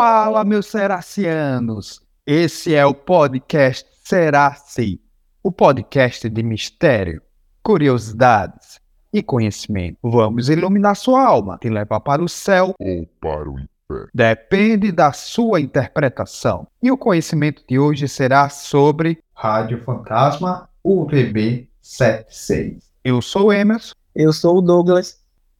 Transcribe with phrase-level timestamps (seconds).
[0.00, 2.00] Fala, meus seracianos!
[2.24, 5.00] Esse é o podcast Seraci,
[5.42, 7.20] o podcast de mistério,
[7.64, 8.78] curiosidades
[9.12, 9.98] e conhecimento.
[10.00, 14.08] Vamos iluminar sua alma, te levar para o céu ou para o inferno.
[14.14, 16.68] Depende da sua interpretação.
[16.80, 22.84] E o conhecimento de hoje será sobre Rádio Fantasma UVB 76.
[23.02, 23.94] Eu sou Emerson.
[24.14, 25.17] Eu sou o Douglas.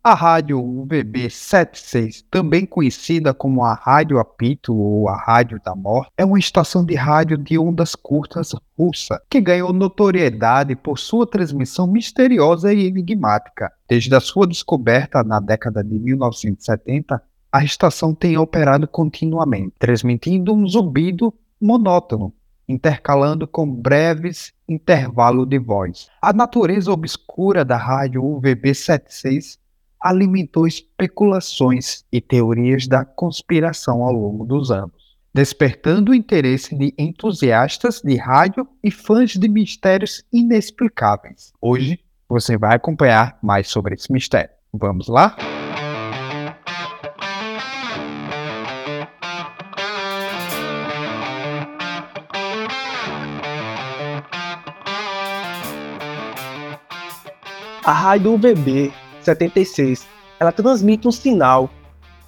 [0.08, 6.10] A rádio UVB 76, também conhecida como a Rádio Apito ou a Rádio da Morte,
[6.16, 11.86] é uma estação de rádio de ondas curtas russa que ganhou notoriedade por sua transmissão
[11.86, 13.70] misteriosa e enigmática.
[13.86, 17.22] Desde a sua descoberta na década de 1970,
[17.52, 22.32] a estação tem operado continuamente, transmitindo um zumbido monótono,
[22.66, 26.08] intercalando com breves intervalos de voz.
[26.22, 29.58] A natureza obscura da rádio UVB 76
[30.00, 38.00] alimentou especulações e teorias da conspiração ao longo dos anos, despertando o interesse de entusiastas
[38.02, 41.52] de rádio e fãs de mistérios inexplicáveis.
[41.60, 44.50] Hoje você vai acompanhar mais sobre esse mistério.
[44.72, 45.36] Vamos lá?
[57.84, 58.92] A rádio UVB
[59.28, 60.06] 76,
[60.40, 61.68] ela transmite um sinal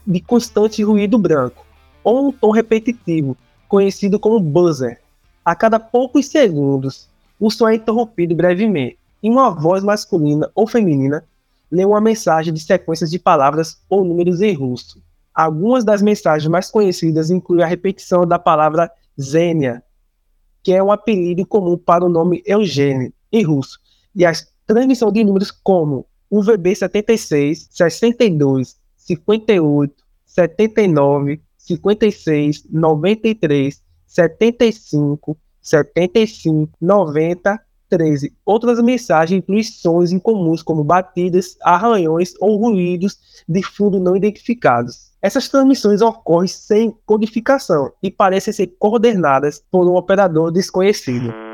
[0.06, 1.64] de constante ruído branco,
[2.04, 3.36] ou um tom repetitivo,
[3.68, 5.00] conhecido como buzzer.
[5.44, 11.24] A cada poucos segundos, o som é interrompido brevemente, e uma voz masculina ou feminina
[11.70, 15.00] lê uma mensagem de sequências de palavras ou números em russo.
[15.34, 19.82] Algumas das mensagens mais conhecidas incluem a repetição da palavra Zênia,
[20.62, 23.78] que é um apelido comum para o nome Eugênio, em russo,
[24.14, 24.32] e a
[24.66, 29.94] transmissão de números como UVB 76, 62, 58,
[30.26, 38.32] 79, 56, 93, 75, 75, 90, 13.
[38.46, 43.18] Outras mensagens incluem sons incomuns como batidas, arranhões ou ruídos
[43.48, 45.10] de fundo não identificados.
[45.20, 51.49] Essas transmissões ocorrem sem codificação e parecem ser coordenadas por um operador desconhecido.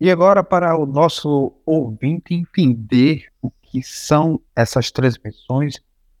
[0.00, 5.74] E agora, para o nosso ouvinte entender o que são essas transmissões,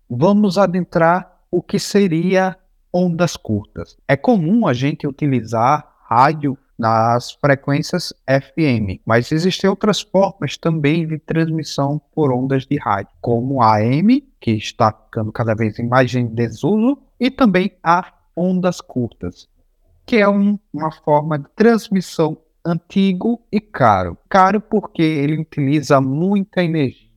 [0.08, 2.58] vamos adentrar o que seria
[2.92, 3.96] ondas curtas.
[4.06, 11.18] É comum a gente utilizar rádio nas frequências FM, mas existem outras formas também de
[11.18, 16.26] transmissão por ondas de rádio, como a AM, que está ficando cada vez mais em
[16.26, 19.48] desuso, e também a ondas curtas,
[20.04, 24.16] que é um, uma forma de transmissão antigo e caro.
[24.28, 27.08] Caro porque ele utiliza muita energia,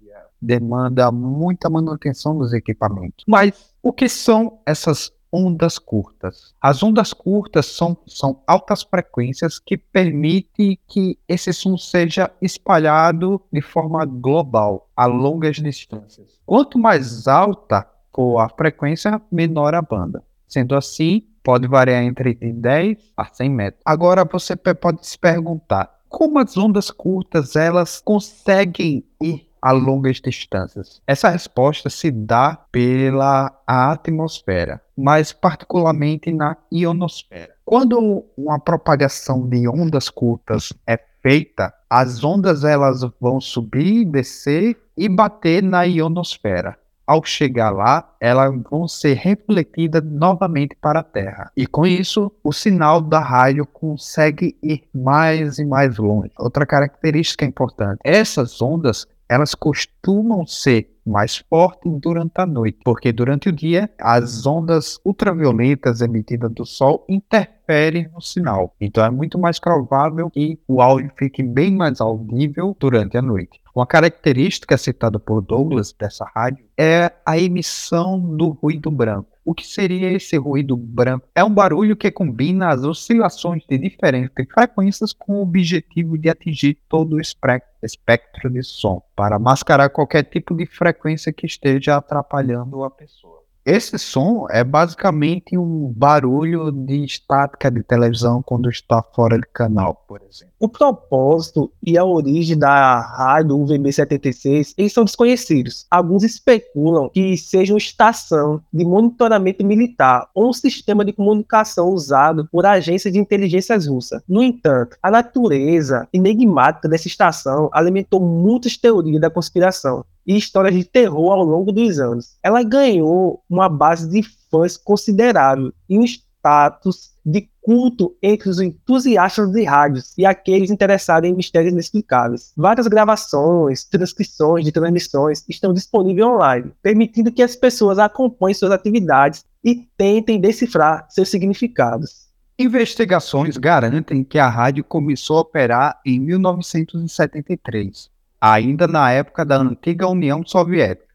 [0.42, 3.24] demanda muita manutenção dos equipamentos.
[3.28, 6.54] Mas o que são essas ondas curtas?
[6.62, 13.62] As ondas curtas são, são altas frequências que permitem que esse som seja espalhado de
[13.62, 16.40] forma global, a longas distâncias.
[16.46, 20.24] Quanto mais alta for a frequência, menor a banda.
[20.54, 23.82] Sendo assim, pode variar entre 10 a 100 metros.
[23.84, 31.02] Agora você pode se perguntar, como as ondas curtas elas conseguem ir a longas distâncias?
[31.08, 37.56] Essa resposta se dá pela atmosfera, mas particularmente na ionosfera.
[37.66, 45.10] Quando uma propagação de ondas curtas é feita, as ondas elas vão subir, descer e
[45.10, 51.52] bater na ionosfera ao chegar lá, elas vão ser refletidas novamente para a Terra.
[51.56, 56.32] E com isso, o sinal da rádio consegue ir mais e mais longe.
[56.38, 63.50] Outra característica importante: essas ondas elas costumam ser mais fortes durante a noite, porque durante
[63.50, 68.76] o dia as ondas ultravioletas emitidas do Sol interferem no sinal.
[68.80, 73.62] Então é muito mais provável que o áudio fique bem mais audível durante a noite.
[73.76, 79.34] Uma característica citada por Douglas dessa rádio é a emissão do ruído branco.
[79.46, 81.28] O que seria esse ruído branco?
[81.36, 86.78] É um barulho que combina as oscilações de diferentes frequências com o objetivo de atingir
[86.88, 90.93] todo o espectro de som, para mascarar qualquer tipo de frequência
[91.32, 93.44] que esteja atrapalhando a pessoa.
[93.66, 100.04] Esse som é basicamente um barulho de estática de televisão quando está fora de canal,
[100.06, 100.54] por exemplo.
[100.60, 105.86] O propósito e a origem da rádio UVB-76 eles são desconhecidos.
[105.90, 112.46] Alguns especulam que seja uma estação de monitoramento militar ou um sistema de comunicação usado
[112.52, 114.22] por agências de inteligências russas.
[114.28, 120.84] No entanto, a natureza enigmática dessa estação alimentou muitas teorias da conspiração e histórias de
[120.84, 122.38] terror ao longo dos anos.
[122.42, 129.50] Ela ganhou uma base de fãs considerável e um status de culto entre os entusiastas
[129.52, 132.52] de rádios e aqueles interessados em mistérios inexplicáveis.
[132.56, 139.46] Várias gravações, transcrições de transmissões estão disponíveis online, permitindo que as pessoas acompanhem suas atividades
[139.64, 142.28] e tentem decifrar seus significados.
[142.60, 148.12] Investigações garantem que a rádio começou a operar em 1973,
[148.46, 151.08] ainda na época da antiga União Soviética,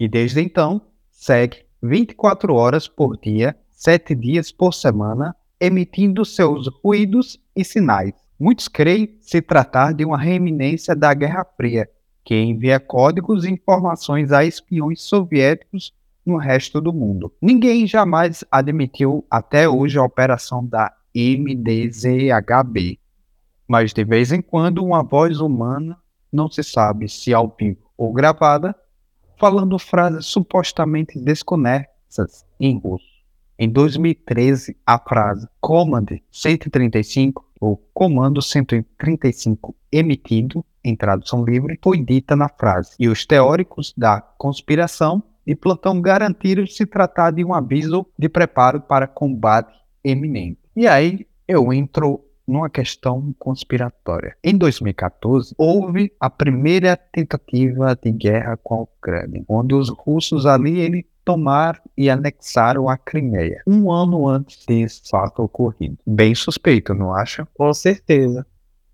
[0.00, 7.38] e desde então segue 24 horas por dia, 7 dias por semana, emitindo seus ruídos
[7.54, 8.12] e sinais.
[8.40, 11.88] Muitos creem se tratar de uma reeminência da Guerra Fria,
[12.24, 15.94] que envia códigos e informações a espiões soviéticos
[16.26, 17.32] no resto do mundo.
[17.40, 22.98] Ninguém jamais admitiu até hoje a operação da MDZHB,
[23.68, 25.96] mas de vez em quando uma voz humana
[26.34, 28.74] não se sabe se ao vivo ou gravada,
[29.38, 33.14] falando frases supostamente desconexas em russo.
[33.58, 42.34] Em 2013, a frase Command 135 ou Comando 135 emitido em tradução livre foi dita
[42.34, 48.06] na frase, e os teóricos da conspiração de plantão garantiram se tratar de um aviso
[48.18, 49.72] de preparo para combate
[50.02, 50.58] eminente.
[50.74, 54.36] E aí eu entro numa questão conspiratória.
[54.42, 60.78] Em 2014, houve a primeira tentativa de guerra com a Ucrânia, onde os russos ali
[60.78, 65.98] ele tomaram e anexaram a Crimeia, um ano antes desse fato ocorrido.
[66.06, 67.48] Bem suspeito, não acha?
[67.54, 68.46] Com certeza.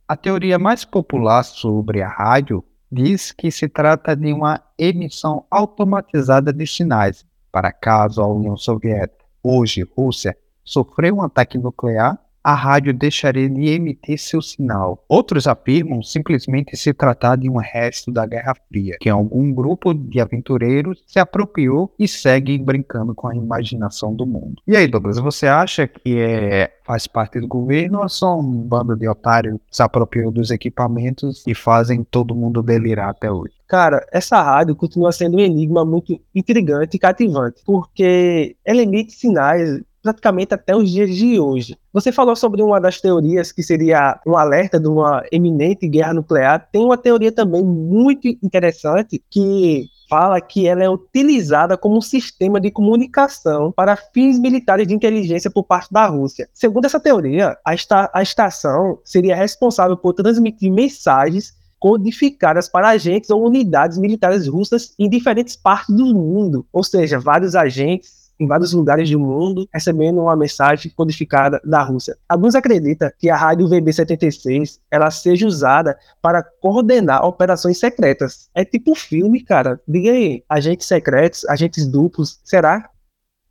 [0.06, 6.52] A teoria mais popular sobre a rádio diz que se trata de uma emissão automatizada
[6.52, 12.92] de sinais para caso a União Soviética, hoje Rússia, sofreu um ataque nuclear a rádio
[12.92, 15.04] deixaria de emitir seu sinal.
[15.08, 20.20] Outros afirmam simplesmente se tratar de um resto da Guerra Fria, que algum grupo de
[20.20, 24.62] aventureiros se apropriou e segue brincando com a imaginação do mundo.
[24.66, 28.42] E aí, Douglas, você acha que é, faz parte do governo ou é só um
[28.42, 33.54] bando de otários que se apropriou dos equipamentos e fazem todo mundo delirar até hoje?
[33.69, 39.81] Cara, essa rádio continua sendo um enigma muito intrigante e cativante, porque ela emite sinais
[40.02, 41.76] praticamente até os dias de hoje.
[41.93, 46.69] Você falou sobre uma das teorias que seria um alerta de uma eminente guerra nuclear.
[46.73, 52.61] Tem uma teoria também muito interessante que fala que ela é utilizada como um sistema
[52.61, 56.49] de comunicação para fins militares de inteligência por parte da Rússia.
[56.52, 63.30] Segundo essa teoria, a, esta a estação seria responsável por transmitir mensagens codificadas para agentes
[63.30, 68.73] ou unidades militares russas em diferentes partes do mundo, ou seja, vários agentes em vários
[68.73, 72.16] lugares do mundo, recebendo uma mensagem codificada da Rússia.
[72.28, 78.49] Alguns acreditam que a rádio VB76 ela seja usada para coordenar operações secretas.
[78.54, 79.78] É tipo filme, cara.
[79.87, 82.88] Diga aí, agentes secretos, agentes duplos, será?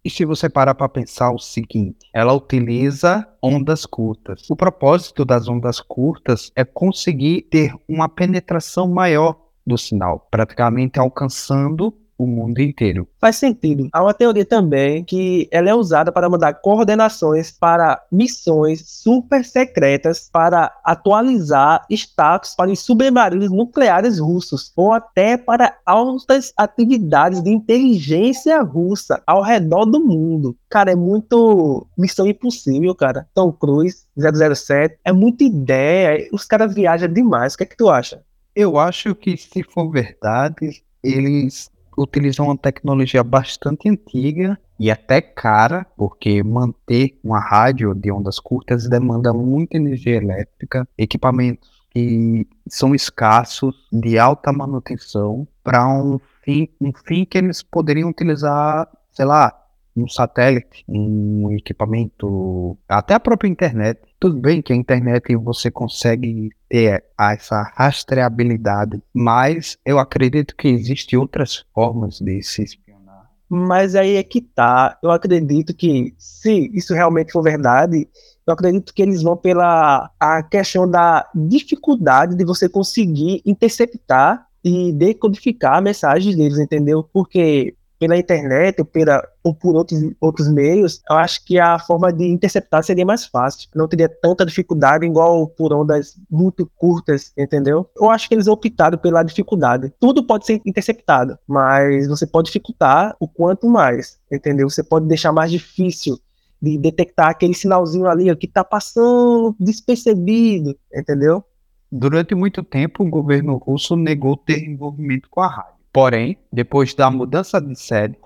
[0.04, 4.50] E se você parar para pensar o seguinte, ela utiliza ondas curtas.
[4.50, 11.94] O propósito das ondas curtas é conseguir ter uma penetração maior do sinal, praticamente alcançando
[12.20, 13.08] o mundo inteiro.
[13.18, 13.88] Faz sentido.
[13.94, 20.30] Há uma teoria também que ela é usada para mandar coordenações para missões super secretas
[20.30, 28.62] para atualizar status para os submarinos nucleares russos ou até para altas atividades de inteligência
[28.62, 30.58] russa ao redor do mundo.
[30.70, 33.28] Cara, é muito missão impossível, cara.
[33.34, 36.28] Tom Cruise, 007, é muita ideia.
[36.34, 37.54] Os caras viajam demais.
[37.54, 38.22] O que é que tu acha?
[38.54, 41.72] Eu acho que se for verdade, eles
[42.02, 48.88] utilizam uma tecnologia bastante antiga e até cara, porque manter uma rádio de ondas curtas
[48.88, 56.94] demanda muita energia elétrica, equipamentos que são escassos, de alta manutenção, para um fim, um
[56.94, 59.54] fim que eles poderiam utilizar, sei lá,
[59.96, 64.00] um satélite, um equipamento, até a própria internet.
[64.20, 71.18] Tudo bem que a internet você consegue ter essa rastreabilidade, mas eu acredito que existem
[71.18, 73.30] outras formas de se espionar.
[73.50, 74.98] Mas aí é que tá.
[75.02, 78.08] Eu acredito que, se isso realmente for verdade,
[78.46, 84.92] eu acredito que eles vão pela a questão da dificuldade de você conseguir interceptar e
[84.92, 87.04] decodificar mensagens deles, entendeu?
[87.14, 92.12] Porque pela internet ou, pela, ou por outros, outros meios, eu acho que a forma
[92.14, 93.70] de interceptar seria mais fácil.
[93.76, 97.90] Não teria tanta dificuldade igual por ondas muito curtas, entendeu?
[97.98, 99.94] Eu acho que eles optaram pela dificuldade.
[100.00, 104.70] Tudo pode ser interceptado, mas você pode dificultar o quanto mais, entendeu?
[104.70, 106.18] Você pode deixar mais difícil
[106.62, 111.44] de detectar aquele sinalzinho ali que está passando despercebido, entendeu?
[111.92, 115.79] Durante muito tempo, o governo russo negou ter envolvimento com a rádio.
[115.92, 118.18] Porém, depois da mudança de sede,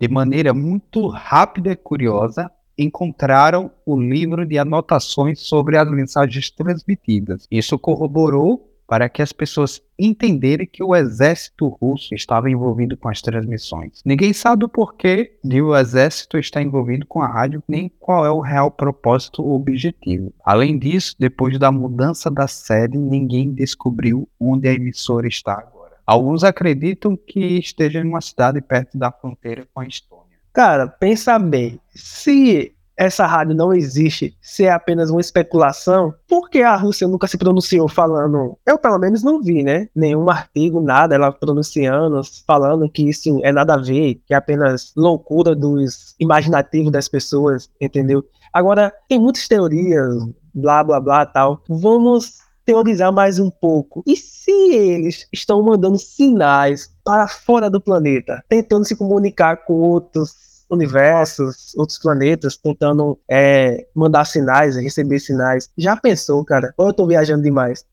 [0.00, 7.46] de maneira muito rápida e curiosa, encontraram o livro de anotações sobre as mensagens transmitidas.
[7.50, 13.22] Isso corroborou para que as pessoas entenderem que o exército russo estava envolvido com as
[13.22, 14.02] transmissões.
[14.04, 18.30] Ninguém sabe o porquê de o exército estar envolvido com a rádio, nem qual é
[18.30, 20.32] o real propósito ou objetivo.
[20.44, 25.79] Além disso, depois da mudança da sede, ninguém descobriu onde a emissora está agora.
[26.10, 30.38] Alguns acreditam que esteja em uma cidade perto da fronteira com a Estônia.
[30.52, 31.78] Cara, pensa bem.
[31.94, 37.28] Se essa rádio não existe, se é apenas uma especulação, por que a Rússia nunca
[37.28, 38.58] se pronunciou falando?
[38.66, 39.88] Eu, pelo menos, não vi, né?
[39.94, 44.92] Nenhum artigo, nada, ela pronunciando, falando que isso é nada a ver, que é apenas
[44.96, 48.24] loucura dos imaginativos das pessoas, entendeu?
[48.52, 50.12] Agora, tem muitas teorias,
[50.52, 51.62] blá, blá, blá, tal.
[51.68, 54.00] Vamos teorizar mais um pouco.
[54.06, 60.64] E se eles estão mandando sinais para fora do planeta, tentando se comunicar com outros
[60.70, 65.68] universos, outros planetas, tentando é, mandar sinais, receber sinais.
[65.76, 66.72] Já pensou, cara?
[66.76, 67.84] Ou eu tô viajando demais?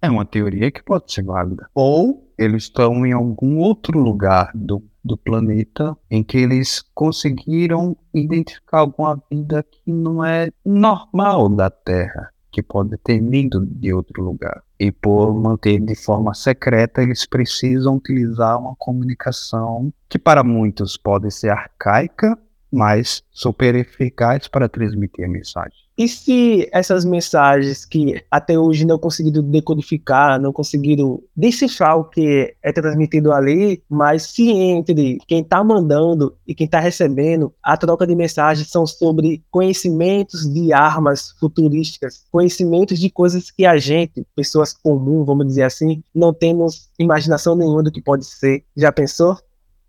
[0.00, 1.68] É uma teoria que pode ser válida.
[1.74, 8.78] Ou eles estão em algum outro lugar do, do planeta em que eles conseguiram identificar
[8.78, 14.62] alguma vida que não é normal da Terra que pode ter vindo de outro lugar.
[14.78, 21.32] E por manter de forma secreta, eles precisam utilizar uma comunicação que para muitos pode
[21.32, 22.38] ser arcaica,
[22.70, 25.83] mas super eficaz para transmitir a mensagem.
[25.96, 32.52] E se essas mensagens que até hoje não conseguiram decodificar, não conseguiram decifrar o que
[32.60, 38.04] é transmitido ali, mas se entre quem está mandando e quem está recebendo, a troca
[38.06, 44.72] de mensagens são sobre conhecimentos de armas futurísticas, conhecimentos de coisas que a gente, pessoas
[44.72, 48.64] comuns, vamos dizer assim, não temos imaginação nenhuma do que pode ser.
[48.76, 49.38] Já pensou?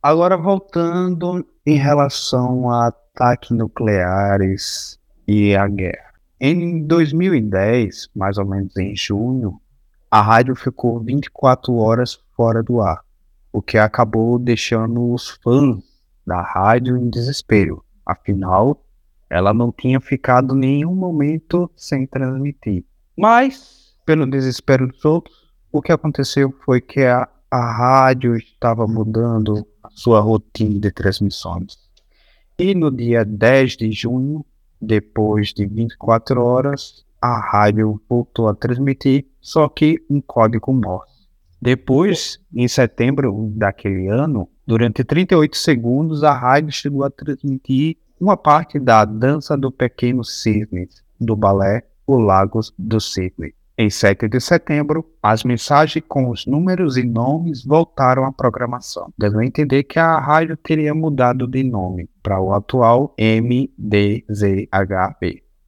[0.04, 6.14] Agora voltando em relação a ataques nucleares e a guerra.
[6.40, 9.60] Em 2010, mais ou menos em junho,
[10.12, 13.02] a rádio ficou 24 horas fora do ar,
[13.52, 15.84] o que acabou deixando os fãs
[16.26, 17.84] da rádio em desespero.
[18.06, 18.84] Afinal,
[19.30, 22.86] ela não tinha ficado nenhum momento sem transmitir.
[23.18, 25.36] Mas, pelo desespero dos outros,
[25.72, 31.78] o que aconteceu foi que a, a rádio estava mudando sua rotina de transmissões.
[32.58, 34.46] E no dia 10 de junho,
[34.82, 41.28] depois de 24 horas, a rádio voltou a transmitir, só que um código Morse.
[41.62, 48.80] Depois, em setembro daquele ano, durante 38 segundos, a rádio chegou a transmitir uma parte
[48.80, 50.88] da Dança do Pequeno Cisne,
[51.20, 53.56] do balé O Lagos do Cisne.
[53.78, 59.46] Em 7 de setembro, as mensagens com os números e nomes voltaram à programação, a
[59.46, 64.24] entender que a rádio teria mudado de nome para o atual MDZHB.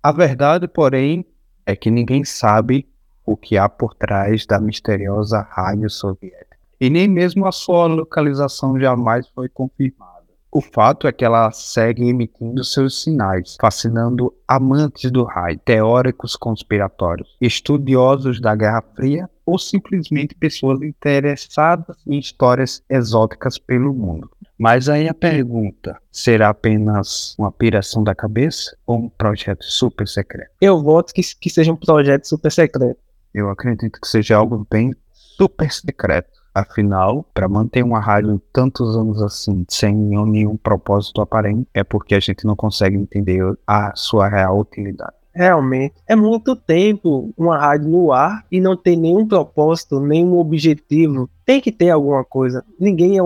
[0.02, 1.26] A verdade, porém,
[1.66, 2.88] é que ninguém sabe
[3.26, 6.56] o que há por trás da misteriosa rádio soviética.
[6.80, 10.17] E nem mesmo a sua localização jamais foi confirmada.
[10.52, 17.36] O fato é que ela segue emitindo seus sinais, fascinando amantes do raio, teóricos conspiratórios,
[17.42, 24.30] estudiosos da Guerra Fria ou simplesmente pessoas interessadas em histórias exóticas pelo mundo.
[24.58, 30.52] Mas aí a pergunta: será apenas uma piração da cabeça ou um projeto super secreto?
[30.60, 33.00] Eu voto que, que seja um projeto super secreto.
[33.34, 36.37] Eu acredito que seja algo bem super secreto.
[36.58, 42.20] Afinal, para manter uma rádio tantos anos assim, sem nenhum propósito aparente, é porque a
[42.20, 45.14] gente não consegue entender a sua real utilidade.
[45.36, 51.30] Realmente, é muito tempo uma rádio no ar e não ter nenhum propósito, nenhum objetivo.
[51.46, 52.66] Tem que ter alguma coisa.
[52.80, 53.18] Ninguém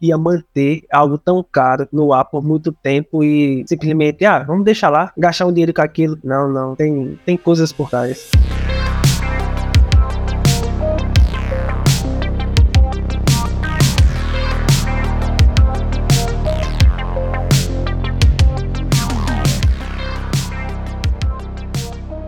[0.00, 4.88] ia manter algo tão caro no ar por muito tempo e simplesmente, ah, vamos deixar
[4.88, 6.18] lá, gastar um dinheiro com aquilo.
[6.24, 8.30] Não, não, tem, tem coisas por trás.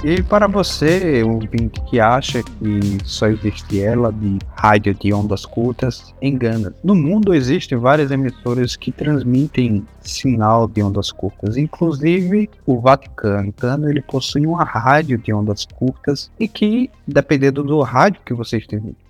[0.03, 6.15] E para você, ouvinte que acha que só existe ela de rádio de ondas curtas,
[6.23, 6.75] engana.
[6.83, 13.49] No mundo existem várias emissoras que transmitem sinal de ondas curtas, inclusive o Vaticano.
[13.49, 18.59] Então, ele possui uma rádio de ondas curtas e que, dependendo do rádio que você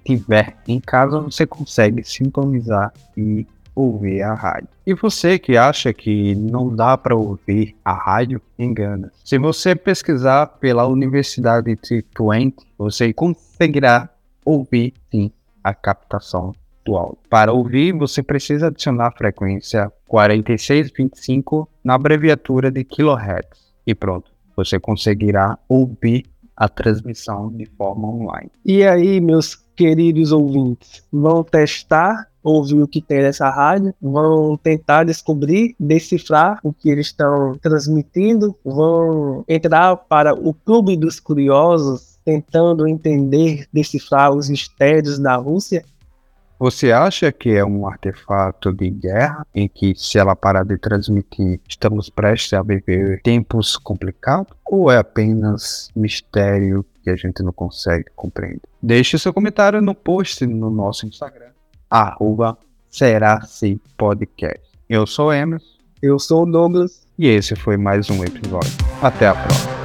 [0.04, 4.68] tiver em casa, você consegue sintonizar e ouvir a rádio.
[4.86, 9.12] E você que acha que não dá para ouvir a rádio, engana.
[9.24, 14.08] Se você pesquisar pela Universidade de Twente, você conseguirá
[14.44, 15.30] ouvir sim
[15.62, 17.18] a captação do áudio.
[17.28, 23.70] Para ouvir, você precisa adicionar a frequência 4625 na abreviatura de kHz.
[23.86, 26.24] E pronto, você conseguirá ouvir
[26.56, 28.50] a transmissão de forma online.
[28.64, 35.04] E aí, meus queridos ouvintes, vão testar ouvir o que tem nessa rádio, vão tentar
[35.04, 42.86] descobrir, decifrar o que eles estão transmitindo, vão entrar para o clube dos curiosos, tentando
[42.86, 45.84] entender, decifrar os mistérios da Rússia.
[46.58, 51.58] Você acha que é um artefato de guerra em que, se ela parar de transmitir,
[51.66, 54.52] estamos prestes a viver tempos complicados?
[54.66, 58.60] Ou é apenas mistério que a gente não consegue compreender?
[58.82, 61.50] Deixe seu comentário no post no nosso Instagram
[61.90, 62.56] arroba
[62.88, 64.60] será se podcast.
[64.88, 65.66] Eu sou Emerson.
[66.00, 67.06] Eu sou o Douglas.
[67.18, 68.72] E esse foi mais um episódio.
[69.02, 69.79] Até a próxima.